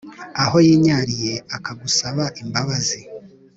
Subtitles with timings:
[0.43, 3.01] Aho yinyariye akagusaba imbabazi